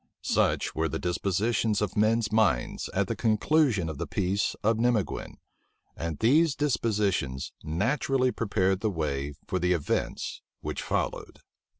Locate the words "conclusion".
3.15-3.87